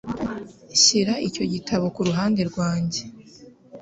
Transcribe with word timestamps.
Shyira 0.81 1.13
icyo 1.27 1.43
gitabo 1.53 1.85
ku 1.95 2.01
ruhande 2.07 2.41
rwanjye. 2.49 3.01